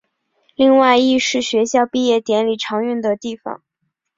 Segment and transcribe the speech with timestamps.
[0.55, 3.61] 另外亦是学校毕业典礼常用的地方。